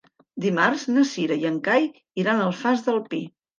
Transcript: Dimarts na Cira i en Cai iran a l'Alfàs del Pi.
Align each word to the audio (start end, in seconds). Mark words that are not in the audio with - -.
Dimarts 0.45 0.85
na 0.95 1.03
Cira 1.09 1.37
i 1.45 1.47
en 1.51 1.61
Cai 1.69 1.87
iran 2.25 2.43
a 2.43 2.51
l'Alfàs 2.51 2.85
del 2.91 3.01
Pi. 3.15 3.25